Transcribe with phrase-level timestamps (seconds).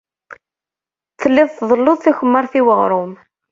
[1.19, 3.11] Telliḍ tḍelluḍ takemmart i weɣrum.